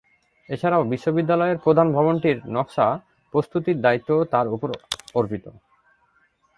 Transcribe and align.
এছাড়াও 0.49 0.83
বিশ্ববিদ্যালয়ের 0.83 1.57
প্রধান 1.57 1.87
ভবনটির 1.97 2.37
নকশা 2.47 2.87
প্রস্তুতির 3.33 3.77
দায়িত্বও 3.81 4.21
তারই 4.23 4.53
উপর 4.55 4.69
অর্পিত। 5.15 5.45